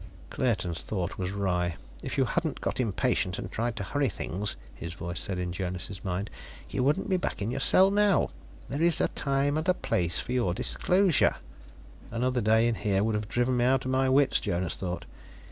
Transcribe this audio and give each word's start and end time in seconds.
Claerten's 0.31 0.81
thought 0.81 1.19
was 1.19 1.29
wry. 1.29 1.75
"If 2.01 2.17
you 2.17 2.25
hadn't 2.25 2.59
got 2.59 2.79
impatient 2.79 3.37
and 3.37 3.51
tried 3.51 3.75
to 3.75 3.83
hurry 3.83 4.09
things," 4.09 4.55
his 4.73 4.93
voice 4.93 5.19
said 5.19 5.37
in 5.37 5.53
Jonas' 5.53 6.03
mind, 6.03 6.31
"you 6.67 6.83
wouldn't 6.83 7.07
be 7.07 7.17
back 7.17 7.39
in 7.39 7.51
your 7.51 7.59
cell 7.59 7.91
now. 7.91 8.31
There 8.67 8.81
is 8.81 8.99
a 8.99 9.09
time 9.09 9.59
and 9.59 9.69
a 9.69 9.75
place 9.75 10.17
for 10.19 10.31
your 10.31 10.55
disclosure" 10.55 11.35
"Another 12.11 12.41
day 12.41 12.67
in 12.67 12.73
here 12.73 13.03
would 13.03 13.13
have 13.13 13.29
driven 13.29 13.57
me 13.57 13.65
out 13.65 13.85
of 13.85 13.91
my 13.91 14.09
wits," 14.09 14.39
Jonas 14.39 14.75
thought. 14.75 15.05